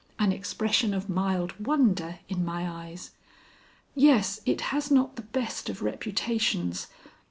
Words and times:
an 0.17 0.31
expression 0.31 0.95
of 0.95 1.11
mild 1.11 1.53
wonder 1.63 2.17
in 2.27 2.43
my 2.43 2.67
eyes. 2.67 3.11
"Yes, 3.93 4.41
it 4.47 4.59
has 4.73 4.89
not 4.89 5.15
the 5.15 5.21
best 5.21 5.69
of 5.69 5.83
reputations. 5.83 6.87